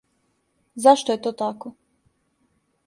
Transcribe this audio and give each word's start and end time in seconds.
Зашто 0.85 1.13
је 1.15 1.21
то 1.27 1.35
тако? 1.43 1.75